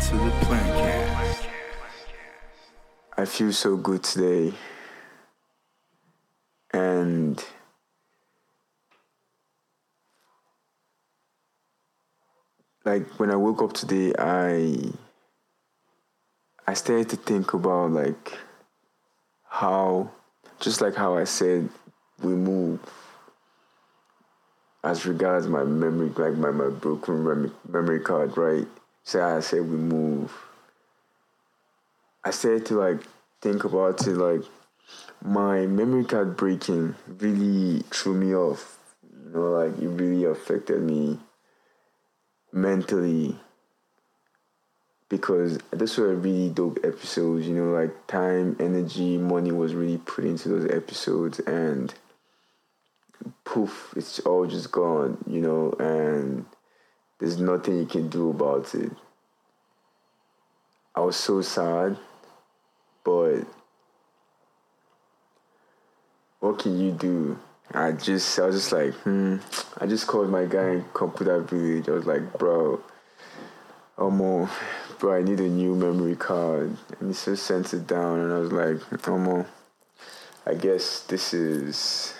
Into 0.00 0.16
the 0.16 0.30
Plancast. 0.46 1.46
I 3.18 3.26
feel 3.26 3.52
so 3.52 3.76
good 3.76 4.02
today. 4.02 4.54
And 6.72 7.44
like 12.86 13.06
when 13.20 13.30
I 13.30 13.36
woke 13.36 13.60
up 13.60 13.74
today, 13.74 14.14
I 14.18 14.90
I 16.66 16.72
started 16.72 17.10
to 17.10 17.16
think 17.16 17.52
about 17.52 17.90
like 17.90 18.38
how 19.44 20.10
just 20.60 20.80
like 20.80 20.94
how 20.94 21.18
I 21.18 21.24
said 21.24 21.68
we 22.22 22.32
move 22.32 22.80
as 24.82 25.04
regards 25.04 25.46
my 25.46 25.62
memory 25.62 26.08
like 26.16 26.38
my, 26.38 26.50
my 26.50 26.70
broken 26.70 27.22
memory, 27.22 27.50
memory 27.68 28.00
card, 28.00 28.38
right? 28.38 28.66
So 29.02 29.24
I 29.24 29.40
said 29.40 29.60
we 29.62 29.76
move. 29.76 30.32
I 32.24 32.30
started 32.30 32.66
to 32.66 32.74
like 32.74 33.00
think 33.40 33.64
about 33.64 34.06
it 34.06 34.14
like 34.14 34.42
my 35.22 35.66
memory 35.66 36.04
card 36.04 36.36
breaking 36.36 36.94
really 37.06 37.82
threw 37.90 38.14
me 38.14 38.34
off. 38.34 38.78
You 39.12 39.30
know, 39.32 39.50
like 39.52 39.78
it 39.78 39.88
really 39.88 40.24
affected 40.24 40.82
me 40.82 41.18
mentally 42.52 43.36
because 45.08 45.58
those 45.72 45.98
were 45.98 46.14
really 46.14 46.50
dope 46.50 46.78
episodes, 46.84 47.46
you 47.46 47.54
know, 47.54 47.72
like 47.72 48.06
time, 48.06 48.56
energy, 48.60 49.18
money 49.18 49.50
was 49.50 49.74
really 49.74 49.98
put 49.98 50.24
into 50.24 50.48
those 50.48 50.70
episodes 50.70 51.40
and 51.40 51.92
poof, 53.44 53.92
it's 53.96 54.20
all 54.20 54.46
just 54.46 54.70
gone, 54.70 55.18
you 55.26 55.40
know, 55.40 55.74
and 55.78 56.46
there's 57.20 57.38
nothing 57.38 57.78
you 57.78 57.86
can 57.86 58.08
do 58.08 58.30
about 58.30 58.74
it. 58.74 58.90
I 60.94 61.00
was 61.00 61.16
so 61.16 61.42
sad, 61.42 61.96
but 63.04 63.42
what 66.40 66.58
can 66.58 66.80
you 66.80 66.92
do? 66.92 67.38
I 67.72 67.92
just, 67.92 68.38
I 68.38 68.46
was 68.46 68.56
just 68.56 68.72
like, 68.72 68.94
hmm. 68.94 69.36
I 69.78 69.86
just 69.86 70.06
called 70.06 70.30
my 70.30 70.46
guy 70.46 70.70
in 70.70 70.84
Computer 70.92 71.40
Village. 71.42 71.88
I 71.88 71.92
was 71.92 72.06
like, 72.06 72.36
bro, 72.36 72.82
Omo, 73.96 74.50
bro, 74.98 75.16
I 75.16 75.22
need 75.22 75.38
a 75.38 75.48
new 75.48 75.76
memory 75.76 76.16
card. 76.16 76.76
And 76.98 77.14
he 77.14 77.24
just 77.24 77.44
sent 77.44 77.72
it 77.72 77.86
down, 77.86 78.18
and 78.20 78.32
I 78.32 78.38
was 78.38 78.50
like, 78.52 78.78
Omo, 79.02 79.46
I 80.44 80.54
guess 80.54 81.02
this 81.02 81.32
is, 81.32 82.14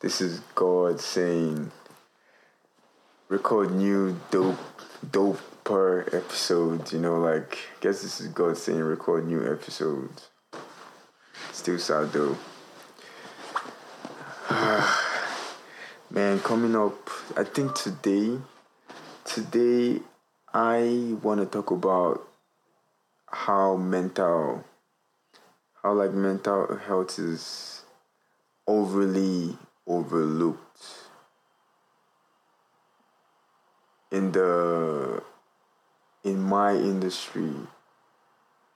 this 0.00 0.20
is 0.20 0.40
God 0.54 1.00
saying, 1.00 1.72
record 3.28 3.72
new 3.72 4.18
dope, 4.30 4.58
dope 5.10 5.40
per 5.64 6.02
episode. 6.12 6.92
You 6.92 7.00
know, 7.00 7.18
like, 7.18 7.58
guess 7.80 8.02
this 8.02 8.20
is 8.20 8.28
God 8.28 8.56
saying, 8.56 8.80
record 8.80 9.26
new 9.26 9.50
episodes. 9.50 10.28
Still 11.52 11.78
sad 11.78 12.12
though. 12.12 12.36
Man, 16.10 16.38
coming 16.40 16.76
up, 16.76 17.10
I 17.36 17.42
think 17.44 17.74
today, 17.74 18.38
today 19.24 20.00
I 20.54 21.16
want 21.22 21.40
to 21.40 21.46
talk 21.46 21.72
about 21.72 22.28
how 23.26 23.76
mental, 23.76 24.64
how 25.82 25.92
like 25.94 26.12
mental 26.12 26.76
health 26.76 27.18
is 27.18 27.82
overly 28.68 29.58
overlooked 29.86 31.05
in 34.16 34.32
the 34.32 35.22
in 36.24 36.40
my 36.40 36.72
industry, 36.72 37.52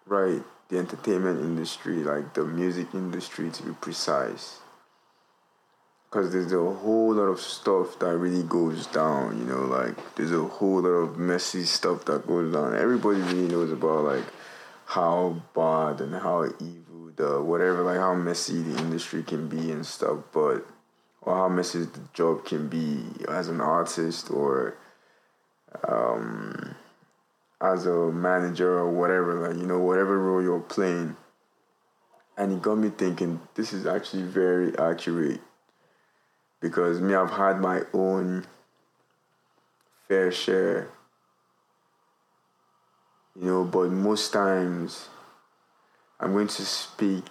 right? 0.06 0.42
The 0.68 0.78
entertainment 0.78 1.40
industry, 1.40 1.96
like 2.04 2.34
the 2.34 2.44
music 2.44 2.94
industry 2.94 3.50
to 3.50 3.62
be 3.62 3.72
precise 3.72 4.58
because 6.10 6.32
there's 6.32 6.52
a 6.52 6.58
whole 6.58 7.14
lot 7.14 7.24
of 7.24 7.40
stuff 7.40 7.98
that 8.00 8.16
really 8.16 8.42
goes 8.42 8.86
down 8.88 9.38
you 9.38 9.44
know 9.44 9.62
like 9.62 9.94
there's 10.16 10.32
a 10.32 10.42
whole 10.42 10.80
lot 10.80 10.88
of 10.88 11.18
messy 11.18 11.62
stuff 11.62 12.04
that 12.04 12.26
goes 12.26 12.52
down 12.52 12.74
everybody 12.74 13.20
really 13.20 13.46
knows 13.46 13.70
about 13.70 14.02
like 14.04 14.24
how 14.86 15.40
bad 15.54 16.00
and 16.00 16.14
how 16.14 16.44
evil 16.58 17.12
the 17.14 17.40
whatever 17.40 17.82
like 17.82 17.98
how 17.98 18.12
messy 18.12 18.60
the 18.62 18.76
industry 18.80 19.22
can 19.22 19.48
be 19.48 19.70
and 19.70 19.86
stuff 19.86 20.18
but 20.32 20.66
or 21.22 21.36
how 21.36 21.48
messy 21.48 21.80
the 21.84 22.00
job 22.12 22.44
can 22.44 22.66
be 22.66 23.04
as 23.28 23.46
an 23.46 23.60
artist 23.60 24.30
or 24.32 24.76
um 25.86 26.75
as 27.60 27.86
a 27.86 28.10
manager 28.10 28.78
or 28.78 28.91
whatever 28.91 29.48
like 29.48 29.58
you 29.58 29.66
know 29.66 29.78
whatever 29.78 30.19
role 30.19 30.42
you're 30.42 30.60
playing. 30.60 31.16
And 32.36 32.53
it 32.53 32.62
got 32.62 32.76
me 32.76 32.88
thinking 32.88 33.41
this 33.54 33.72
is 33.72 33.86
actually 33.86 34.22
very 34.22 34.76
accurate. 34.78 35.41
Because 36.60 37.00
me 37.00 37.14
I've 37.14 37.30
had 37.30 37.60
my 37.60 37.82
own 37.92 38.47
fair 40.09 40.32
share 40.32 40.88
you 43.36 43.47
know 43.47 43.64
but 43.64 43.91
most 43.91 44.32
times 44.32 45.09
I'm 46.19 46.32
going 46.32 46.48
to 46.48 46.64
speak 46.64 47.25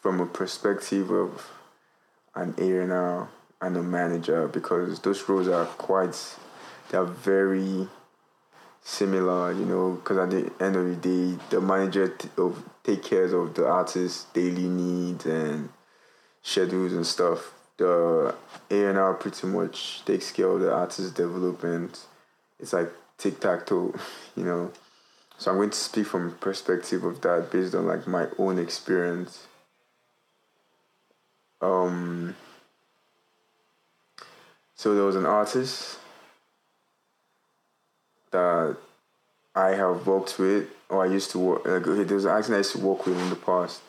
from 0.00 0.20
a 0.20 0.26
perspective 0.26 1.10
of 1.10 1.50
an 2.34 2.54
A&R 2.58 3.28
and 3.60 3.76
a 3.76 3.82
manager 3.82 4.46
because 4.46 5.00
those 5.00 5.28
roles 5.28 5.48
are 5.48 5.64
quite 5.64 6.14
they're 6.88 7.04
very 7.04 7.88
similar 8.82 9.52
you 9.52 9.64
know 9.64 9.92
because 9.92 10.18
at 10.18 10.30
the 10.30 10.64
end 10.64 10.76
of 10.76 10.86
the 10.86 10.96
day 10.96 11.38
the 11.50 11.60
manager 11.60 12.08
t- 12.08 12.28
of 12.38 12.62
take 12.84 13.02
cares 13.02 13.32
of 13.32 13.54
the 13.54 13.66
artist's 13.66 14.24
daily 14.32 14.68
needs 14.68 15.26
and 15.26 15.68
schedules 16.42 16.92
and 16.92 17.06
stuff 17.06 17.52
the 17.76 18.34
A&R 18.70 19.14
pretty 19.14 19.46
much 19.46 20.04
takes 20.04 20.32
care 20.32 20.48
of 20.48 20.60
the 20.60 20.72
artist's 20.72 21.12
development. 21.12 22.06
It's 22.58 22.72
like 22.72 22.90
tic 23.18 23.40
tac 23.40 23.66
toe, 23.66 23.94
you 24.36 24.44
know. 24.44 24.72
So 25.38 25.50
I'm 25.50 25.58
going 25.58 25.70
to 25.70 25.76
speak 25.76 26.06
from 26.06 26.34
perspective 26.38 27.04
of 27.04 27.20
that 27.20 27.50
based 27.50 27.74
on 27.74 27.86
like 27.86 28.06
my 28.06 28.26
own 28.38 28.58
experience. 28.58 29.46
Um. 31.60 32.34
So 34.74 34.94
there 34.94 35.04
was 35.04 35.16
an 35.16 35.26
artist 35.26 35.98
that 38.36 38.76
I 39.54 39.70
have 39.70 40.06
worked 40.06 40.38
with, 40.38 40.68
or 40.88 41.04
I 41.04 41.08
used 41.08 41.30
to 41.32 41.38
work. 41.38 41.66
Like, 41.66 41.84
there 41.84 42.18
an 42.18 42.54
I 42.54 42.58
used 42.58 42.72
to 42.72 42.78
work 42.78 43.06
with 43.06 43.18
in 43.18 43.30
the 43.30 43.36
past. 43.36 43.80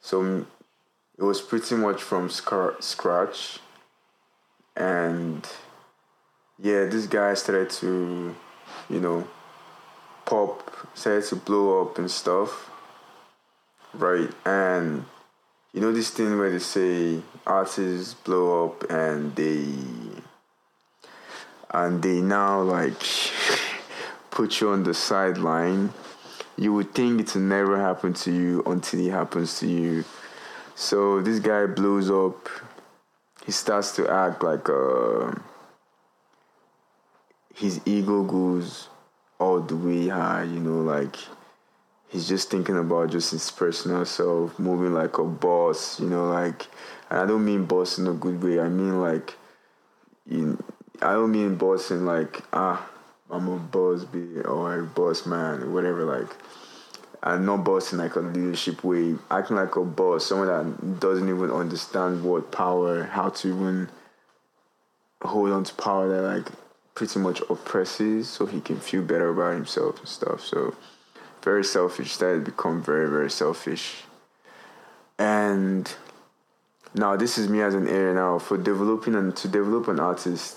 So 0.00 0.46
it 1.20 1.24
was 1.24 1.40
pretty 1.42 1.74
much 1.74 2.02
from 2.02 2.30
scratch 2.30 3.60
and 4.76 5.46
yeah 6.58 6.86
this 6.86 7.06
guy 7.06 7.34
started 7.34 7.68
to 7.68 8.34
you 8.88 9.00
know 9.00 9.28
pop 10.24 10.88
started 10.94 11.24
to 11.24 11.36
blow 11.36 11.82
up 11.82 11.98
and 11.98 12.10
stuff 12.10 12.70
right 13.92 14.30
and 14.46 15.04
you 15.74 15.80
know 15.80 15.92
this 15.92 16.10
thing 16.10 16.38
where 16.38 16.50
they 16.50 16.58
say 16.58 17.20
artists 17.46 18.14
blow 18.14 18.66
up 18.66 18.90
and 18.90 19.36
they 19.36 19.66
and 21.72 22.02
they 22.02 22.20
now 22.20 22.62
like 22.62 23.02
put 24.30 24.60
you 24.60 24.70
on 24.70 24.82
the 24.82 24.94
sideline 24.94 25.92
you 26.56 26.72
would 26.74 26.92
think 26.94 27.20
it 27.20 27.34
will 27.34 27.42
never 27.42 27.80
happen 27.80 28.12
to 28.12 28.32
you 28.32 28.62
until 28.66 29.00
it 29.00 29.10
happens 29.10 29.58
to 29.58 29.66
you 29.66 30.04
so 30.80 31.20
this 31.20 31.40
guy 31.40 31.66
blows 31.66 32.10
up. 32.10 32.48
He 33.44 33.52
starts 33.52 33.94
to 33.96 34.08
act 34.08 34.42
like 34.42 34.66
uh, 34.70 35.30
his 37.54 37.82
ego 37.84 38.24
goes 38.24 38.88
all 39.38 39.60
the 39.60 39.76
way 39.76 40.08
high, 40.08 40.44
you 40.44 40.58
know, 40.58 40.80
like 40.80 41.16
he's 42.08 42.26
just 42.26 42.50
thinking 42.50 42.78
about 42.78 43.10
just 43.10 43.32
his 43.32 43.50
personal 43.50 44.06
self, 44.06 44.58
moving 44.58 44.94
like 44.94 45.18
a 45.18 45.24
boss, 45.24 46.00
you 46.00 46.08
know, 46.08 46.30
like 46.30 46.66
and 47.10 47.20
I 47.20 47.26
don't 47.26 47.44
mean 47.44 47.66
boss 47.66 47.98
in 47.98 48.06
a 48.06 48.14
good 48.14 48.42
way. 48.42 48.58
I 48.58 48.70
mean 48.70 49.02
like 49.02 49.36
I 50.30 51.12
don't 51.12 51.30
mean 51.30 51.56
boss 51.56 51.90
in 51.90 52.06
like 52.06 52.42
ah 52.54 52.88
I'm 53.30 53.48
a 53.48 53.56
boss 53.56 54.04
or 54.44 54.80
a 54.80 54.82
boss 54.84 55.26
man, 55.26 55.72
whatever 55.72 56.04
Like, 56.04 56.28
I'm 57.22 57.44
not 57.44 57.64
boss 57.64 57.92
in 57.92 57.98
like 57.98 58.16
a 58.16 58.20
leadership 58.20 58.82
way, 58.82 59.14
acting 59.30 59.56
like 59.56 59.76
a 59.76 59.84
boss, 59.84 60.26
someone 60.26 60.48
that 60.48 61.00
doesn't 61.00 61.28
even 61.28 61.50
understand 61.50 62.24
what 62.24 62.50
power, 62.50 63.04
how 63.04 63.28
to 63.28 63.48
even 63.48 63.90
hold 65.22 65.50
on 65.50 65.64
to 65.64 65.74
power 65.74 66.08
that 66.08 66.22
like 66.22 66.48
pretty 66.94 67.18
much 67.18 67.40
oppresses 67.50 68.28
so 68.28 68.46
he 68.46 68.60
can 68.60 68.80
feel 68.80 69.02
better 69.02 69.28
about 69.28 69.54
himself 69.54 69.98
and 69.98 70.08
stuff. 70.08 70.44
So 70.44 70.74
very 71.42 71.64
selfish, 71.64 72.12
started 72.12 72.44
to 72.44 72.50
become 72.50 72.82
very, 72.82 73.08
very 73.08 73.30
selfish. 73.30 74.04
And 75.18 75.92
now 76.94 77.16
this 77.16 77.38
is 77.38 77.48
me 77.48 77.60
as 77.60 77.74
an 77.74 77.86
A&R 77.86 78.14
now 78.14 78.38
for 78.38 78.56
developing 78.56 79.14
and 79.14 79.36
to 79.36 79.48
develop 79.48 79.88
an 79.88 80.00
artist, 80.00 80.56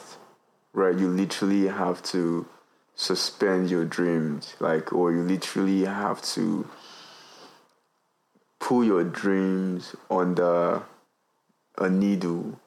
right, 0.74 0.98
you 0.98 1.10
literally 1.10 1.68
have 1.68 2.02
to 2.04 2.46
suspend 3.04 3.70
your 3.70 3.86
dreams, 3.86 4.56
like, 4.60 4.94
or 4.94 5.12
you 5.12 5.22
literally 5.22 5.86
have 5.86 6.22
to 6.22 6.68
pull 8.60 8.84
your 8.84 9.04
dreams 9.04 9.96
under 10.10 10.84
a 11.78 11.90
needle, 11.90 12.60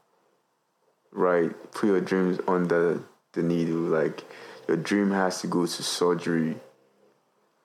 right? 1.12 1.50
Put 1.72 1.86
your 1.86 2.00
dreams 2.00 2.38
under 2.46 3.02
the 3.32 3.42
needle, 3.42 3.80
like 3.80 4.24
your 4.68 4.76
dream 4.76 5.10
has 5.10 5.40
to 5.40 5.46
go 5.46 5.64
to 5.66 5.82
surgery 5.82 6.56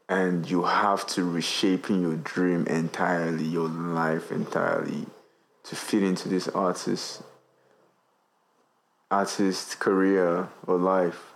and 0.08 0.50
you 0.50 0.64
have 0.64 1.08
to 1.08 1.24
reshaping 1.24 2.02
your 2.02 2.18
dream 2.18 2.68
entirely, 2.68 3.46
your 3.46 3.70
life 3.70 4.32
entirely 4.32 5.06
to 5.64 5.76
fit 5.76 6.04
into 6.04 6.28
this 6.28 6.48
artist 6.50 7.24
artist 9.10 9.80
career 9.80 10.48
or 10.68 10.78
life. 10.78 11.34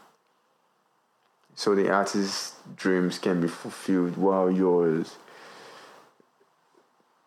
So 1.56 1.74
the 1.74 1.90
artist's 1.90 2.54
dreams 2.76 3.18
can 3.18 3.40
be 3.40 3.48
fulfilled 3.48 4.18
while 4.18 4.52
yours 4.52 5.16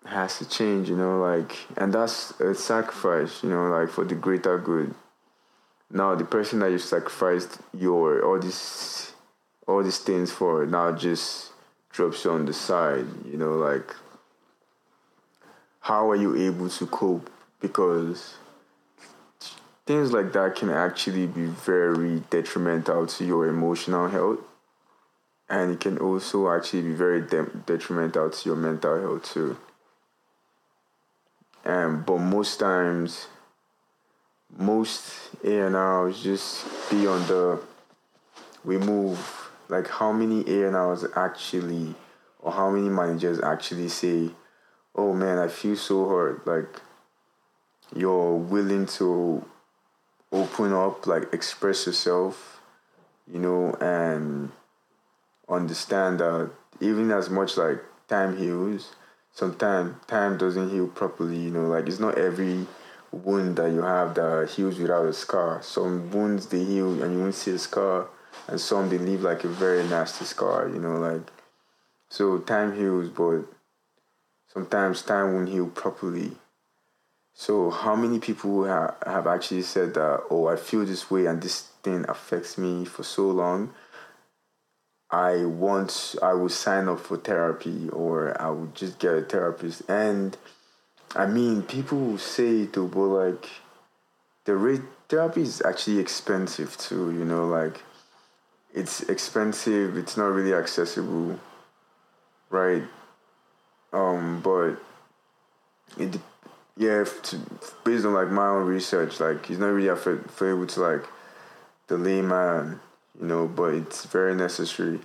has 0.04 0.38
to 0.38 0.48
change, 0.48 0.88
you 0.88 0.96
know, 0.96 1.18
like 1.18 1.56
and 1.76 1.92
that's 1.92 2.38
a 2.40 2.54
sacrifice, 2.54 3.42
you 3.42 3.48
know, 3.48 3.68
like 3.68 3.90
for 3.90 4.04
the 4.04 4.14
greater 4.14 4.58
good. 4.58 4.94
Now 5.90 6.14
the 6.14 6.24
person 6.24 6.58
that 6.60 6.70
you 6.70 6.78
sacrificed 6.78 7.58
your 7.72 8.24
all 8.24 8.38
these 8.38 9.12
all 9.66 9.82
these 9.82 9.98
things 9.98 10.30
for 10.30 10.66
now 10.66 10.92
just 10.92 11.52
drops 11.90 12.24
you 12.24 12.30
on 12.30 12.44
the 12.44 12.52
side, 12.52 13.06
you 13.24 13.38
know, 13.38 13.54
like 13.54 13.94
how 15.80 16.10
are 16.10 16.16
you 16.16 16.36
able 16.36 16.68
to 16.68 16.86
cope? 16.86 17.30
Because 17.60 18.34
things 19.88 20.12
like 20.12 20.34
that 20.34 20.54
can 20.54 20.68
actually 20.68 21.26
be 21.26 21.46
very 21.46 22.20
detrimental 22.28 23.06
to 23.06 23.24
your 23.24 23.48
emotional 23.48 24.06
health. 24.06 24.40
And 25.48 25.70
it 25.70 25.80
can 25.80 25.96
also 25.96 26.50
actually 26.50 26.82
be 26.82 26.92
very 26.92 27.22
de- 27.22 27.48
detrimental 27.64 28.28
to 28.28 28.48
your 28.50 28.56
mental 28.56 29.00
health 29.00 29.32
too. 29.32 29.56
Um, 31.64 32.02
but 32.06 32.18
most 32.18 32.60
times 32.60 33.28
most 34.58 35.30
A&Rs 35.42 36.22
just 36.22 36.66
be 36.90 37.06
on 37.06 37.26
the 37.26 37.58
we 38.66 38.76
move 38.76 39.50
like 39.70 39.88
how 39.88 40.12
many 40.12 40.40
A&Rs 40.46 41.06
actually 41.16 41.94
or 42.40 42.52
how 42.52 42.70
many 42.70 42.90
managers 42.90 43.40
actually 43.40 43.88
say 43.88 44.28
oh 44.94 45.14
man 45.14 45.38
I 45.38 45.48
feel 45.48 45.76
so 45.76 46.06
hurt 46.06 46.46
like 46.46 46.82
you're 47.96 48.34
willing 48.34 48.84
to 48.98 49.42
open 50.32 50.72
up, 50.72 51.06
like 51.06 51.32
express 51.32 51.86
yourself, 51.86 52.60
you 53.30 53.38
know, 53.38 53.72
and 53.80 54.50
understand 55.48 56.20
that 56.20 56.50
even 56.80 57.10
as 57.10 57.30
much 57.30 57.56
like 57.56 57.82
time 58.08 58.36
heals, 58.36 58.94
sometimes 59.32 59.94
time 60.06 60.36
doesn't 60.36 60.70
heal 60.70 60.88
properly, 60.88 61.38
you 61.38 61.50
know, 61.50 61.66
like 61.66 61.86
it's 61.86 61.98
not 61.98 62.18
every 62.18 62.66
wound 63.10 63.56
that 63.56 63.70
you 63.70 63.82
have 63.82 64.14
that 64.14 64.50
heals 64.54 64.78
without 64.78 65.06
a 65.06 65.12
scar. 65.12 65.62
Some 65.62 66.10
wounds 66.10 66.46
they 66.46 66.64
heal 66.64 67.02
and 67.02 67.12
you 67.14 67.20
won't 67.20 67.34
see 67.34 67.52
a 67.52 67.58
scar, 67.58 68.08
and 68.46 68.60
some 68.60 68.88
they 68.88 68.98
leave 68.98 69.22
like 69.22 69.44
a 69.44 69.48
very 69.48 69.86
nasty 69.88 70.24
scar, 70.24 70.68
you 70.68 70.78
know, 70.78 70.96
like 70.96 71.22
so 72.10 72.38
time 72.38 72.76
heals, 72.76 73.08
but 73.08 73.42
sometimes 74.52 75.02
time 75.02 75.34
won't 75.34 75.48
heal 75.48 75.68
properly 75.68 76.32
so, 77.40 77.70
how 77.70 77.94
many 77.94 78.18
people 78.18 78.66
ha- 78.66 78.96
have 79.06 79.28
actually 79.28 79.62
said 79.62 79.94
that, 79.94 80.24
oh, 80.28 80.48
I 80.48 80.56
feel 80.56 80.84
this 80.84 81.08
way 81.08 81.26
and 81.26 81.40
this 81.40 81.68
thing 81.84 82.04
affects 82.08 82.58
me 82.58 82.84
for 82.84 83.04
so 83.04 83.30
long? 83.30 83.72
I 85.08 85.44
want, 85.44 86.16
I 86.20 86.32
will 86.32 86.48
sign 86.48 86.88
up 86.88 86.98
for 86.98 87.16
therapy 87.16 87.90
or 87.90 88.36
I 88.42 88.50
would 88.50 88.74
just 88.74 88.98
get 88.98 89.14
a 89.14 89.22
therapist. 89.22 89.88
And 89.88 90.36
I 91.14 91.26
mean, 91.26 91.62
people 91.62 92.18
say 92.18 92.62
it, 92.62 92.72
but 92.72 92.96
like, 92.96 93.48
the 94.44 94.56
rate 94.56 94.82
therapy 95.08 95.42
is 95.42 95.62
actually 95.62 96.00
expensive 96.00 96.76
too, 96.76 97.12
you 97.12 97.24
know, 97.24 97.46
like, 97.46 97.84
it's 98.74 99.02
expensive, 99.02 99.96
it's 99.96 100.16
not 100.16 100.32
really 100.32 100.54
accessible, 100.54 101.38
right? 102.50 102.82
Um, 103.92 104.40
but 104.40 104.72
it 105.96 106.18
yeah, 106.78 107.04
to, 107.04 107.40
based 107.84 108.06
on 108.06 108.14
like 108.14 108.30
my 108.30 108.46
own 108.46 108.66
research, 108.66 109.18
like 109.18 109.46
he's 109.46 109.58
not 109.58 109.66
really 109.66 109.88
able 109.88 110.66
to 110.66 110.80
like 110.80 111.04
the 111.88 111.98
layman, 111.98 112.78
you 113.20 113.26
know, 113.26 113.48
but 113.48 113.74
it's 113.74 114.04
very 114.04 114.34
necessary. 114.34 115.00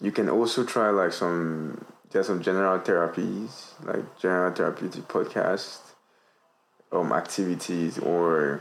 You 0.00 0.10
can 0.10 0.28
also 0.28 0.64
try 0.64 0.90
like 0.90 1.12
some 1.12 1.86
there's 2.10 2.26
some 2.26 2.42
general 2.42 2.78
therapies, 2.80 3.70
like 3.84 4.18
general 4.18 4.52
therapeutic 4.52 5.06
podcast, 5.06 5.78
um, 6.90 7.12
activities, 7.12 7.98
or 7.98 8.60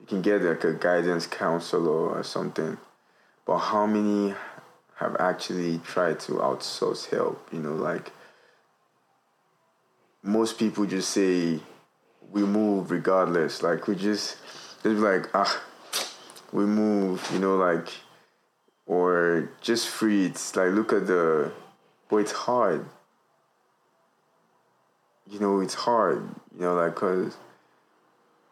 you 0.00 0.06
can 0.06 0.20
get 0.20 0.42
like 0.42 0.64
a 0.64 0.72
guidance 0.72 1.28
counselor 1.28 2.10
or 2.10 2.24
something. 2.24 2.76
But 3.46 3.58
how 3.58 3.86
many 3.86 4.34
have 4.96 5.16
actually 5.20 5.78
tried 5.78 6.18
to 6.20 6.32
outsource 6.32 7.08
help? 7.10 7.48
You 7.52 7.60
know, 7.60 7.74
like 7.74 8.10
most 10.24 10.58
people 10.58 10.86
just 10.86 11.10
say 11.10 11.60
we 12.30 12.42
move 12.42 12.90
regardless. 12.90 13.62
Like 13.62 13.86
we 13.86 13.94
just 13.94 14.38
just 14.82 15.00
like 15.00 15.28
ah 15.34 15.62
we 16.50 16.64
move, 16.64 17.28
you 17.32 17.38
know, 17.38 17.56
like 17.56 17.88
or 18.86 19.50
just 19.60 19.88
free. 19.88 20.26
It's 20.26 20.56
like 20.56 20.72
look 20.72 20.92
at 20.92 21.06
the 21.06 21.52
but 22.08 22.16
it's 22.16 22.32
hard. 22.32 22.86
You 25.30 25.40
know, 25.40 25.60
it's 25.60 25.74
hard. 25.74 26.28
You 26.54 26.62
know, 26.62 26.74
like 26.74 26.94
cause 26.94 27.36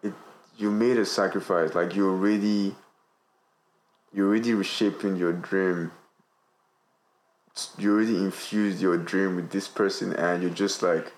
it 0.02 0.12
you 0.58 0.70
made 0.70 0.98
a 0.98 1.06
sacrifice. 1.06 1.74
Like 1.74 1.96
you 1.96 2.08
already 2.08 2.76
you're 4.12 4.28
already 4.28 4.52
reshaping 4.52 5.16
your 5.16 5.32
dream. 5.32 5.90
You 7.78 7.94
already 7.94 8.16
infused 8.16 8.80
your 8.80 8.96
dream 8.98 9.36
with 9.36 9.50
this 9.50 9.68
person, 9.68 10.14
and 10.14 10.42
you're 10.42 10.50
just 10.50 10.82
like 10.82 11.12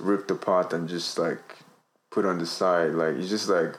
ripped 0.00 0.30
apart 0.30 0.72
and 0.72 0.88
just 0.88 1.18
like 1.18 1.56
put 2.10 2.24
on 2.24 2.38
the 2.38 2.46
side. 2.46 2.92
Like 2.92 3.14
it's 3.16 3.28
just 3.28 3.48
like 3.48 3.74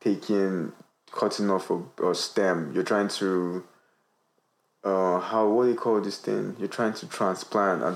taking 0.00 0.72
cutting 1.10 1.50
off 1.50 1.70
a, 1.70 1.82
a 2.04 2.14
stem. 2.14 2.72
You're 2.74 2.84
trying 2.84 3.08
to 3.08 3.64
uh 4.84 5.20
how 5.20 5.48
what 5.48 5.64
do 5.64 5.70
you 5.70 5.76
call 5.76 6.00
this 6.00 6.18
thing? 6.18 6.56
You're 6.58 6.68
trying 6.68 6.94
to 6.94 7.06
transplant. 7.06 7.82
I, 7.82 7.90
I 7.90 7.94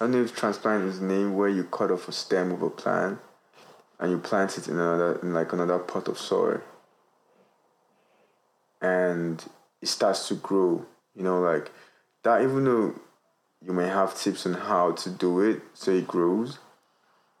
don't 0.00 0.12
know 0.12 0.22
if 0.22 0.34
transplant 0.34 0.84
is 0.84 1.00
the 1.00 1.06
name 1.06 1.34
where 1.34 1.48
you 1.48 1.64
cut 1.64 1.90
off 1.90 2.08
a 2.08 2.12
stem 2.12 2.52
of 2.52 2.62
a 2.62 2.70
plant 2.70 3.18
and 3.98 4.10
you 4.10 4.18
plant 4.18 4.56
it 4.58 4.68
in 4.68 4.74
another 4.74 5.18
in 5.22 5.34
like 5.34 5.52
another 5.52 5.78
pot 5.78 6.08
of 6.08 6.18
soil. 6.18 6.60
And 8.80 9.44
it 9.82 9.88
starts 9.88 10.28
to 10.28 10.34
grow. 10.34 10.86
You 11.16 11.24
know, 11.24 11.40
like 11.40 11.72
that 12.22 12.42
even 12.42 12.64
though 12.64 12.94
you 13.64 13.72
may 13.72 13.88
have 13.88 14.16
tips 14.16 14.46
on 14.46 14.54
how 14.54 14.92
to 14.92 15.10
do 15.10 15.40
it 15.40 15.62
so 15.74 15.90
it 15.90 16.06
grows. 16.06 16.58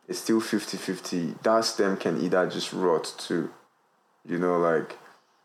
It's 0.08 0.20
still 0.20 0.40
50-50. 0.40 1.42
That 1.42 1.64
stem 1.64 1.96
can 1.96 2.20
either 2.22 2.48
just 2.48 2.72
rot 2.72 3.14
too. 3.18 3.50
You 4.24 4.38
know, 4.38 4.58
like 4.58 4.96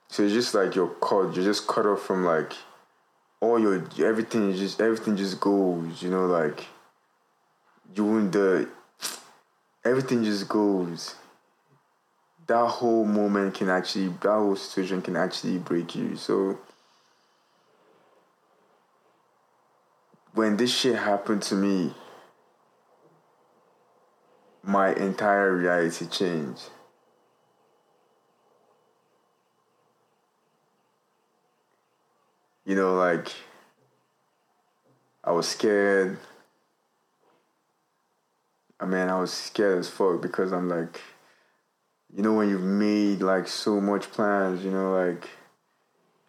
so 0.07 0.23
it's 0.23 0.33
just 0.33 0.53
like 0.53 0.75
you're 0.75 0.95
cut, 1.01 1.35
you're 1.35 1.45
just 1.45 1.67
cut 1.67 1.85
off 1.85 2.03
from 2.03 2.25
like 2.25 2.53
all 3.39 3.59
your 3.59 3.83
everything 4.05 4.51
is 4.51 4.59
just 4.59 4.81
everything 4.81 5.17
just 5.17 5.39
goes, 5.39 6.01
you 6.01 6.09
know, 6.09 6.25
like 6.25 6.65
you 7.95 8.05
wouldn't 8.05 8.31
the 8.31 8.67
everything 9.85 10.23
just 10.23 10.47
goes. 10.47 11.15
That 12.47 12.67
whole 12.67 13.05
moment 13.05 13.55
can 13.55 13.69
actually 13.69 14.09
that 14.09 14.29
whole 14.29 14.55
situation 14.55 15.01
can 15.01 15.15
actually 15.15 15.57
break 15.57 15.95
you. 15.95 16.15
So 16.15 16.59
when 20.33 20.57
this 20.57 20.75
shit 20.75 20.95
happened 20.95 21.41
to 21.43 21.55
me, 21.55 21.93
my 24.63 24.93
entire 24.93 25.55
reality 25.55 26.07
changed. 26.07 26.69
You 32.65 32.75
know, 32.75 32.95
like, 32.95 33.31
I 35.23 35.31
was 35.31 35.47
scared. 35.47 36.17
I 38.79 38.85
mean, 38.85 39.09
I 39.09 39.19
was 39.19 39.31
scared 39.31 39.79
as 39.79 39.89
fuck 39.89 40.21
because 40.21 40.51
I'm 40.51 40.69
like, 40.69 41.01
you 42.15 42.23
know, 42.23 42.33
when 42.33 42.49
you've 42.49 42.61
made 42.61 43.21
like 43.21 43.47
so 43.47 43.81
much 43.81 44.11
plans, 44.11 44.63
you 44.63 44.71
know, 44.71 44.93
like, 44.93 45.27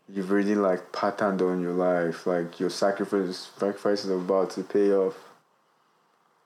you've 0.09 0.31
really 0.31 0.55
like 0.55 0.93
patterned 0.93 1.43
on 1.43 1.63
your 1.63 1.73
life, 1.73 2.27
like 2.27 2.61
your 2.61 2.71
sacrifice 2.71 3.51
sacrifices 3.57 4.11
are 4.11 4.17
about 4.17 4.51
to 4.51 4.63
pay 4.63 4.93
off, 4.93 5.17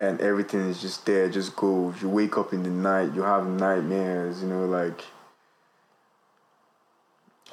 and 0.00 0.20
everything 0.20 0.68
is 0.68 0.80
just 0.80 1.04
there, 1.06 1.28
just 1.28 1.56
goes. 1.56 2.00
You 2.00 2.08
wake 2.08 2.38
up 2.38 2.52
in 2.52 2.62
the 2.62 2.70
night, 2.70 3.14
you 3.14 3.22
have 3.22 3.46
nightmares, 3.46 4.42
you 4.42 4.48
know, 4.48 4.66
like 4.66 5.02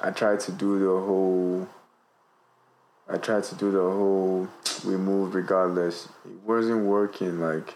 I 0.00 0.10
tried 0.10 0.40
to 0.40 0.52
do 0.52 0.78
the 0.78 0.86
whole. 0.86 1.68
I 3.08 3.18
tried 3.18 3.44
to 3.44 3.54
do 3.54 3.70
the 3.70 3.78
whole 3.78 4.48
we 4.84 4.96
move 4.96 5.34
regardless. 5.34 6.08
It 6.24 6.42
wasn't 6.44 6.84
working. 6.84 7.40
Like 7.40 7.74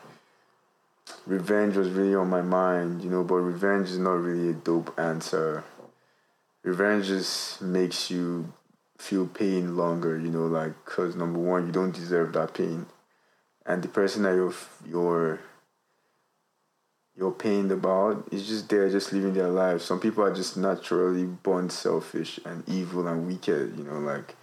revenge 1.27 1.77
was 1.77 1.89
really 1.91 2.15
on 2.15 2.29
my 2.29 2.43
mind, 2.43 3.03
you 3.03 3.11
know. 3.11 3.25
But 3.25 3.37
revenge 3.37 3.89
is 3.89 3.99
not 3.99 4.21
really 4.21 4.51
a 4.51 4.53
dope 4.53 4.99
answer. 4.99 5.65
Revenge 6.62 7.07
just 7.07 7.62
makes 7.62 8.11
you 8.11 8.52
feel 8.99 9.26
pain 9.26 9.76
longer, 9.76 10.19
you 10.19 10.31
know. 10.31 10.47
Like 10.47 10.73
because 10.85 11.17
number 11.17 11.38
one, 11.38 11.67
you 11.67 11.73
don't 11.73 11.95
deserve 11.95 12.33
that 12.35 12.55
pain, 12.55 12.87
and 13.64 13.83
the 13.83 13.88
person 13.88 14.23
that 14.25 14.35
you're 14.35 14.55
you're 14.87 15.40
you're 17.17 17.33
pained 17.33 17.71
about 17.71 18.29
is 18.33 18.47
just 18.49 18.69
there, 18.69 18.88
just 18.88 19.12
living 19.12 19.35
their 19.35 19.49
life. 19.49 19.83
Some 19.83 20.00
people 20.00 20.25
are 20.25 20.35
just 20.35 20.57
naturally 20.57 21.25
born 21.25 21.71
selfish 21.71 22.40
and 22.45 22.67
evil 22.69 23.07
and 23.09 23.26
wicked, 23.26 23.76
you 23.76 23.85
know, 23.85 23.99
like 23.99 24.37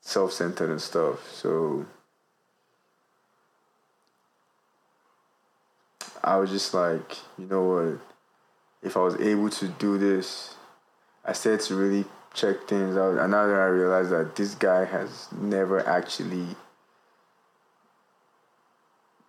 self 0.00 0.32
centered 0.32 0.70
and 0.70 0.80
stuff. 0.80 1.32
So 1.32 1.86
I 6.22 6.36
was 6.36 6.50
just 6.50 6.72
like, 6.72 7.16
you 7.38 7.46
know 7.46 7.62
what? 7.64 8.00
If 8.82 8.96
I 8.96 9.00
was 9.00 9.16
able 9.16 9.50
to 9.50 9.68
do 9.68 9.98
this, 9.98 10.53
I 11.24 11.32
said 11.32 11.60
to 11.60 11.74
really 11.74 12.04
check 12.34 12.66
things 12.66 12.96
out. 12.96 13.18
And 13.18 13.30
now 13.30 13.46
that 13.46 13.54
I 13.54 13.66
realized 13.66 14.10
that 14.10 14.36
this 14.36 14.54
guy 14.54 14.84
has 14.84 15.28
never 15.32 15.86
actually 15.88 16.56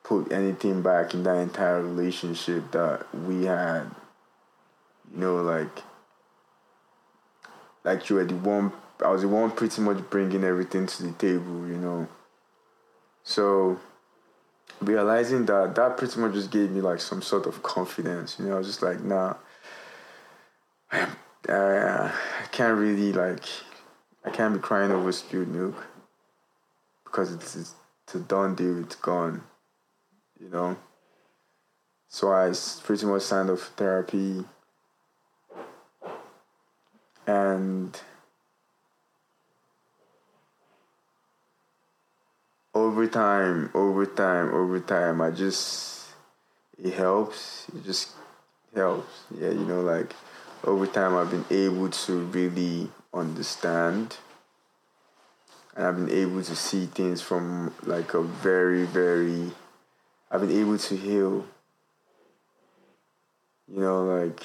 put 0.04 0.32
anything 0.32 0.82
back 0.82 1.14
in 1.14 1.24
that 1.24 1.38
entire 1.38 1.82
relationship 1.82 2.72
that 2.72 3.14
we 3.14 3.46
had. 3.46 3.84
You 5.14 5.20
know, 5.20 5.36
like, 5.38 5.84
like 7.84 8.10
you 8.10 8.18
were 8.18 8.25
the 8.25 8.36
one. 8.36 8.72
I 9.04 9.10
was 9.10 9.22
the 9.22 9.28
one 9.28 9.52
pretty 9.52 9.82
much 9.82 9.98
bringing 10.10 10.44
everything 10.44 10.88
to 10.88 11.04
the 11.04 11.12
table. 11.14 11.68
You 11.68 11.78
know, 11.78 12.08
so 13.24 13.80
realizing 14.82 15.46
that 15.46 15.75
that 15.75 15.98
pretty 15.98 16.20
much 16.20 16.34
just 16.34 16.52
gave 16.52 16.72
me 16.72 16.82
like 16.82 17.00
some 17.00 17.22
sort 17.22 17.46
of 17.46 17.64
confidence. 17.64 18.38
You 18.40 18.46
know, 18.46 18.56
I 18.56 18.58
was 18.58 18.68
just 18.68 18.82
like, 18.82 19.02
nah, 19.02 19.36
I 20.92 21.00
am. 21.00 21.16
I 21.50 22.12
can't 22.52 22.78
really 22.78 23.14
like. 23.14 23.44
I 24.24 24.30
can't 24.32 24.54
be 24.54 24.60
crying 24.60 24.92
over 24.92 25.12
spilled 25.12 25.48
milk 25.50 25.86
because 27.04 27.32
it's, 27.34 27.56
it's, 27.56 27.75
a 28.16 28.20
done 28.20 28.56
deal. 28.56 28.82
It's 28.82 28.96
gone 28.96 29.44
you 30.40 30.50
know. 30.50 30.78
So 32.08 32.32
I 32.32 32.54
pretty 32.84 33.06
much 33.06 33.24
signed 33.24 33.50
for 33.50 33.58
therapy. 33.58 34.46
And 37.28 38.00
over 42.74 43.08
time, 43.08 43.72
over 43.74 44.06
time, 44.06 44.54
over 44.54 44.80
time, 44.80 45.22
I 45.22 45.32
just, 45.32 46.06
it 46.82 46.94
helps. 46.94 47.68
It 47.75 47.84
just 47.84 48.12
helps. 48.75 49.24
Yeah, 49.38 49.50
you 49.50 49.66
know, 49.66 49.82
like 49.82 50.14
over 50.65 50.88
time, 50.88 51.15
I've 51.15 51.31
been 51.31 51.45
able 51.50 51.89
to 51.89 52.19
really 52.19 52.89
understand 53.13 54.17
and 55.75 55.86
I've 55.86 55.95
been 55.95 56.10
able 56.10 56.41
to 56.41 56.55
see 56.55 56.86
things 56.86 57.22
from 57.22 57.74
like 57.84 58.13
a 58.13 58.22
very, 58.22 58.86
very 58.86 59.51
I've 60.31 60.41
been 60.41 60.60
able 60.60 60.77
to 60.77 60.95
heal. 60.98 61.45
You 63.67 63.81
know, 63.81 64.03
like 64.05 64.41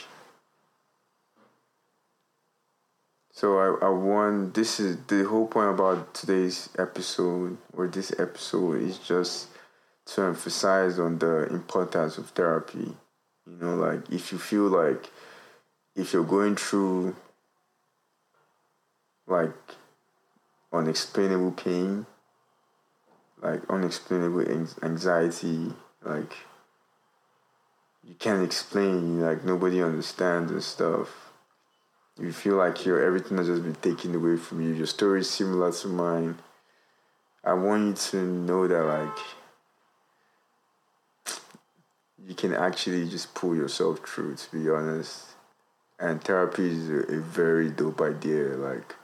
so 3.32 3.58
I, 3.58 3.86
I 3.86 3.88
want 3.90 4.54
this 4.54 4.80
is 4.80 4.96
the 5.06 5.24
whole 5.24 5.46
point 5.46 5.70
about 5.70 6.14
today's 6.14 6.68
episode 6.78 7.56
or 7.72 7.86
this 7.86 8.12
episode 8.18 8.82
is 8.82 8.98
just 8.98 9.48
to 10.06 10.22
emphasize 10.22 10.98
on 10.98 11.18
the 11.18 11.46
importance 11.50 12.18
of 12.18 12.30
therapy. 12.30 12.94
You 13.46 13.56
know, 13.60 13.76
like 13.76 14.10
if 14.10 14.32
you 14.32 14.38
feel 14.38 14.68
like 14.68 15.10
if 15.96 16.12
you're 16.12 16.24
going 16.24 16.56
through 16.56 17.16
like 19.26 19.54
unexplainable 20.72 21.52
pain 21.52 22.06
like 23.42 23.62
unexplainable 23.70 24.44
anxiety, 24.82 25.72
like 26.04 26.34
you 28.04 28.14
can't 28.18 28.44
explain, 28.44 29.20
like 29.20 29.44
nobody 29.44 29.82
understands 29.82 30.50
and 30.52 30.62
stuff. 30.62 31.08
You 32.18 32.32
feel 32.32 32.56
like 32.56 32.84
your 32.84 33.02
everything 33.02 33.38
has 33.38 33.46
just 33.46 33.62
been 33.62 33.74
taken 33.76 34.14
away 34.14 34.36
from 34.36 34.60
you. 34.60 34.74
Your 34.74 34.86
story 34.86 35.20
is 35.20 35.30
similar 35.30 35.72
to 35.72 35.88
mine. 35.88 36.38
I 37.42 37.54
want 37.54 37.88
you 37.88 37.94
to 37.94 38.16
know 38.22 38.68
that 38.68 38.84
like 38.84 39.18
you 42.22 42.34
can 42.34 42.54
actually 42.54 43.08
just 43.08 43.34
pull 43.34 43.56
yourself 43.56 44.06
through 44.06 44.36
to 44.36 44.50
be 44.52 44.68
honest. 44.68 45.24
And 46.00 46.22
therapy 46.24 46.70
is 46.70 46.88
a, 46.88 47.16
a 47.16 47.20
very 47.20 47.68
dope 47.70 48.00
idea. 48.00 48.56
Like 48.56 48.94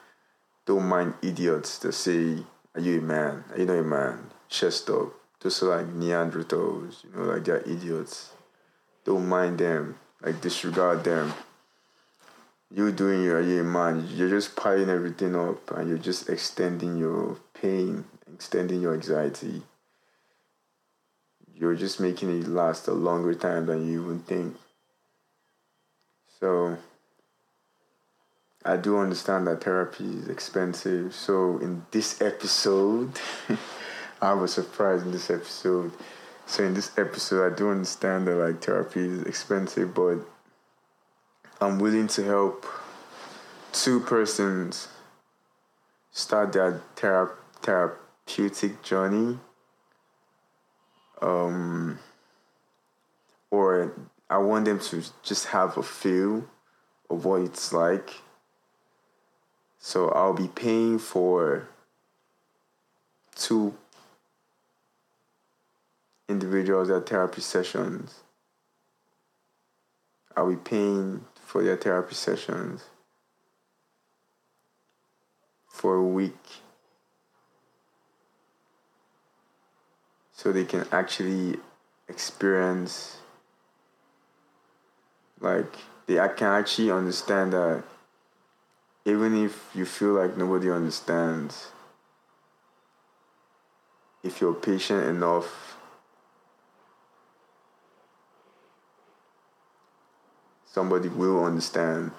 don't 0.66 0.88
mind 0.88 1.14
idiots 1.22 1.78
that 1.78 1.92
say 1.92 2.38
are 2.74 2.80
you 2.80 2.98
a 2.98 3.02
man? 3.02 3.44
Are 3.52 3.58
you 3.58 3.66
not 3.66 3.78
a 3.78 3.82
man? 3.82 4.30
Chest 4.48 4.90
up. 4.90 5.12
Just 5.42 5.62
like 5.62 5.86
Neanderthals, 5.86 7.04
you 7.04 7.10
know, 7.14 7.24
like 7.24 7.44
they're 7.44 7.60
idiots. 7.60 8.30
Don't 9.04 9.28
mind 9.28 9.58
them. 9.58 9.96
Like 10.20 10.40
disregard 10.40 11.04
them. 11.04 11.32
You 12.70 12.90
doing 12.90 13.22
your 13.22 13.40
you 13.40 13.60
a 13.60 13.64
man? 13.64 14.08
You're 14.10 14.28
just 14.28 14.56
piling 14.56 14.90
everything 14.90 15.36
up 15.36 15.70
and 15.70 15.88
you're 15.88 15.98
just 15.98 16.28
extending 16.28 16.98
your 16.98 17.38
pain, 17.54 18.04
extending 18.34 18.82
your 18.82 18.94
anxiety. 18.94 19.62
You're 21.54 21.76
just 21.76 22.00
making 22.00 22.30
it 22.38 22.48
last 22.48 22.88
a 22.88 22.92
longer 22.92 23.34
time 23.34 23.66
than 23.66 23.86
you 23.86 24.02
even 24.02 24.20
think. 24.20 24.56
So 26.40 26.76
I 28.64 28.76
do 28.76 28.98
understand 28.98 29.46
that 29.46 29.62
therapy 29.62 30.04
is 30.04 30.28
expensive. 30.28 31.14
So 31.14 31.58
in 31.58 31.86
this 31.92 32.20
episode, 32.20 33.12
I 34.20 34.32
was 34.34 34.52
surprised 34.52 35.06
in 35.06 35.12
this 35.12 35.30
episode. 35.30 35.92
So 36.46 36.64
in 36.64 36.74
this 36.74 36.96
episode, 36.98 37.52
I 37.52 37.56
do 37.56 37.70
understand 37.70 38.26
that 38.28 38.36
like 38.36 38.62
therapy 38.62 39.00
is 39.00 39.22
expensive, 39.22 39.94
but 39.94 40.18
I'm 41.60 41.78
willing 41.78 42.08
to 42.08 42.24
help 42.24 42.66
two 43.72 44.00
persons 44.00 44.88
start 46.10 46.52
their 46.52 46.82
thera- 46.96 47.32
therapeutic 47.62 48.82
journey. 48.82 49.38
Um, 51.22 51.98
or 53.50 53.92
I 54.28 54.38
want 54.38 54.64
them 54.64 54.80
to 54.80 55.04
just 55.22 55.46
have 55.46 55.76
a 55.76 55.82
feel 55.82 56.44
of 57.08 57.24
what 57.24 57.42
it's 57.42 57.72
like 57.72 58.22
so 59.86 60.08
I'll 60.08 60.34
be 60.34 60.48
paying 60.48 60.98
for 60.98 61.68
two 63.36 63.72
individuals 66.28 66.90
at 66.90 67.08
therapy 67.08 67.40
sessions. 67.40 68.22
I'll 70.36 70.50
be 70.50 70.56
paying 70.56 71.24
for 71.40 71.62
their 71.62 71.76
therapy 71.76 72.16
sessions 72.16 72.82
for 75.68 75.94
a 75.94 76.02
week 76.02 76.34
so 80.32 80.50
they 80.50 80.64
can 80.64 80.84
actually 80.90 81.60
experience 82.08 83.18
like 85.40 85.72
they 86.06 86.14
can 86.36 86.52
actually 86.52 86.90
understand 86.90 87.52
that 87.52 87.82
even 89.04 89.44
if 89.44 89.70
you 89.74 89.84
feel 89.84 90.12
like 90.12 90.36
nobody 90.36 90.70
understands, 90.70 91.68
if 94.22 94.40
you're 94.40 94.54
patient 94.54 95.04
enough, 95.04 95.78
somebody 100.64 101.08
will 101.08 101.44
understand. 101.44 102.10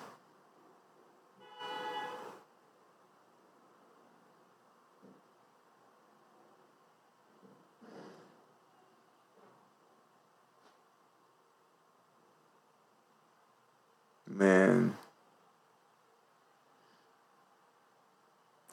Man. 14.26 14.96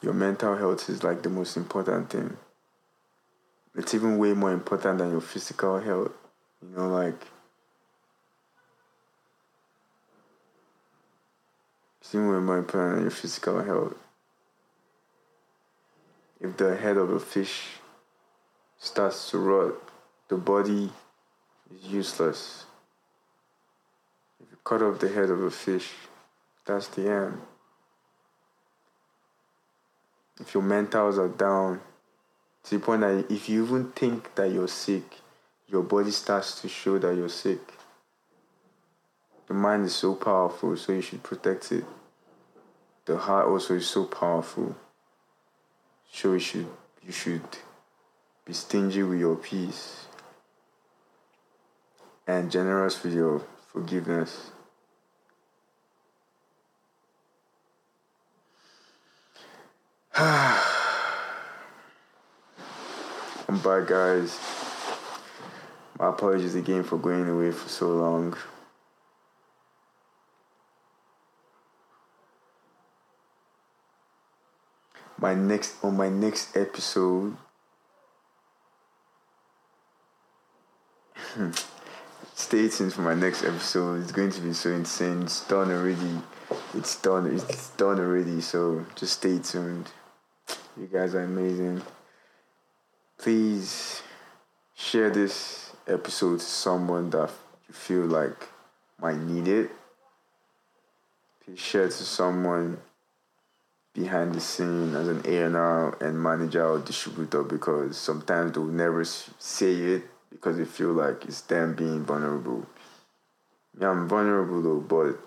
your 0.05 0.13
mental 0.25 0.57
health 0.57 0.89
is 0.89 1.03
like 1.03 1.21
the 1.21 1.29
most 1.29 1.55
important 1.55 2.09
thing. 2.09 2.35
It's 3.75 3.93
even 3.93 4.17
way 4.17 4.33
more 4.33 4.51
important 4.51 4.97
than 4.97 5.11
your 5.11 5.21
physical 5.21 5.79
health. 5.79 6.13
You 6.61 6.69
know, 6.75 6.89
like 6.89 7.21
Same 12.01 12.27
way 12.27 12.37
my 12.37 12.61
plan 12.61 12.93
on 12.95 13.01
your 13.01 13.09
physical 13.09 13.63
health. 13.63 13.95
If 16.39 16.55
the 16.55 16.77
head 16.77 16.97
of 16.97 17.09
a 17.09 17.19
fish 17.19 17.63
starts 18.77 19.31
to 19.31 19.39
rot, 19.39 19.73
the 20.27 20.37
body 20.37 20.91
is 21.73 21.87
useless. 21.87 22.65
If 24.39 24.51
you 24.51 24.57
cut 24.63 24.83
off 24.83 24.99
the 24.99 25.09
head 25.09 25.31
of 25.31 25.41
a 25.41 25.49
fish, 25.49 25.89
that's 26.63 26.87
the 26.89 27.09
end. 27.09 27.41
If 30.39 30.53
your 30.53 30.63
mentals 30.63 31.17
are 31.17 31.29
down, 31.29 31.81
to 32.63 32.77
the 32.77 32.83
point 32.83 33.01
that 33.01 33.31
if 33.31 33.47
you 33.47 33.63
even 33.63 33.91
think 33.91 34.33
that 34.35 34.51
you're 34.51 34.67
sick, 34.67 35.03
your 35.67 35.83
body 35.83 36.11
starts 36.11 36.61
to 36.61 36.67
show 36.67 36.97
that 36.99 37.15
you're 37.15 37.29
sick. 37.29 37.59
The 39.47 39.53
mind 39.53 39.85
is 39.85 39.95
so 39.95 40.15
powerful, 40.15 40.75
so 40.75 40.93
you 40.93 41.01
should 41.01 41.21
protect 41.21 41.71
it. 41.71 41.85
The 43.05 43.17
heart 43.17 43.47
also 43.47 43.75
is 43.75 43.87
so 43.87 44.05
powerful. 44.05 44.75
So 46.11 46.33
you 46.33 46.39
should 46.39 46.67
you 47.05 47.11
should 47.11 47.47
be 48.45 48.53
stingy 48.53 49.03
with 49.03 49.19
your 49.19 49.35
peace 49.35 50.07
and 52.25 52.49
generous 52.49 53.03
with 53.03 53.13
your 53.13 53.43
forgiveness. 53.71 54.51
I'm 60.17 60.61
back, 63.49 63.85
guys. 63.85 64.39
My 65.99 66.07
apologies 66.07 66.55
again 66.55 66.83
for 66.83 66.97
going 66.97 67.27
away 67.27 67.51
for 67.51 67.67
so 67.67 67.89
long. 67.89 68.33
My 75.17 75.35
next 75.35 75.83
on 75.83 75.97
my 75.97 76.07
next 76.07 76.55
episode. 76.55 77.35
Stay 82.35 82.69
tuned 82.69 82.93
for 82.93 83.01
my 83.01 83.15
next 83.15 83.43
episode. 83.43 84.01
It's 84.01 84.13
going 84.13 84.31
to 84.31 84.39
be 84.39 84.53
so 84.53 84.69
insane. 84.69 85.23
It's 85.23 85.45
done 85.45 85.71
already. 85.71 86.21
It's 86.73 87.01
done. 87.01 87.35
It's 87.35 87.71
done 87.71 87.99
already. 87.99 88.39
So 88.39 88.85
just 88.95 89.17
stay 89.17 89.39
tuned. 89.39 89.89
You 90.77 90.87
guys 90.87 91.15
are 91.15 91.23
amazing. 91.23 91.81
Please 93.17 94.01
share 94.75 95.09
this 95.09 95.71
episode 95.87 96.39
to 96.39 96.45
someone 96.45 97.09
that 97.11 97.31
you 97.65 97.73
feel 97.73 98.05
like 98.05 98.35
might 98.99 99.17
need 99.17 99.47
it. 99.47 99.71
Please 101.45 101.59
share 101.59 101.85
to 101.85 101.93
someone 101.93 102.77
behind 103.93 104.35
the 104.35 104.41
scene 104.41 104.93
as 104.95 105.07
an 105.07 105.21
A&R 105.25 105.97
and 106.01 106.21
manager 106.21 106.67
or 106.67 106.79
distributor 106.79 107.43
because 107.43 107.97
sometimes 107.97 108.51
they'll 108.51 108.65
never 108.65 109.05
say 109.05 109.73
it 109.75 110.03
because 110.29 110.57
they 110.57 110.65
feel 110.65 110.91
like 110.91 111.23
it's 111.23 111.39
them 111.41 111.73
being 111.73 112.03
vulnerable. 112.03 112.65
Yeah, 113.79 113.91
I'm 113.91 114.09
vulnerable 114.09 114.61
though, 114.61 114.81
but 114.81 115.17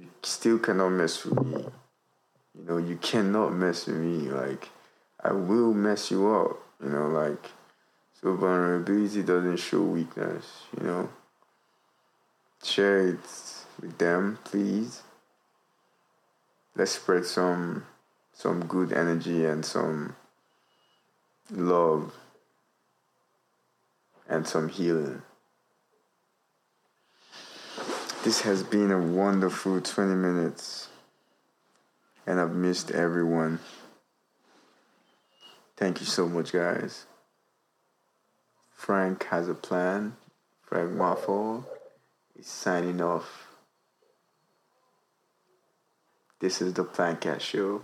you 0.00 0.08
still 0.22 0.58
cannot 0.58 0.88
mess 0.88 1.22
with 1.22 1.44
me. 1.44 1.66
You 2.58 2.64
know, 2.64 2.78
you 2.78 2.96
cannot 2.96 3.52
mess 3.52 3.86
with 3.86 3.96
me. 3.96 4.30
Like, 4.30 4.70
I 5.22 5.32
will 5.32 5.72
mess 5.72 6.10
you 6.10 6.28
up. 6.34 6.58
You 6.82 6.90
know, 6.90 7.08
like, 7.08 7.50
so 8.20 8.34
vulnerability 8.34 9.22
doesn't 9.22 9.56
show 9.56 9.82
weakness. 9.82 10.44
You 10.78 10.86
know, 10.86 11.08
share 12.62 13.08
it 13.08 13.20
with 13.80 13.98
them, 13.98 14.38
please. 14.44 15.02
Let's 16.74 16.92
spread 16.92 17.24
some 17.24 17.86
some 18.34 18.66
good 18.66 18.92
energy 18.92 19.46
and 19.46 19.64
some 19.64 20.14
love 21.50 22.12
and 24.28 24.46
some 24.46 24.68
healing. 24.68 25.22
This 28.24 28.42
has 28.42 28.62
been 28.62 28.90
a 28.90 29.00
wonderful 29.00 29.80
20 29.80 30.14
minutes, 30.14 30.88
and 32.26 32.40
I've 32.40 32.54
missed 32.54 32.90
everyone. 32.90 33.60
Thank 35.76 36.00
you 36.00 36.06
so 36.06 36.28
much, 36.28 36.52
guys. 36.52 37.06
Frank 38.74 39.24
has 39.24 39.48
a 39.48 39.54
plan. 39.54 40.16
Frank 40.62 40.98
Waffle 40.98 41.66
is 42.34 42.46
signing 42.46 43.00
off. 43.02 43.48
This 46.40 46.62
is 46.62 46.74
the 46.74 46.84
Plancast 46.84 47.40
Show. 47.40 47.82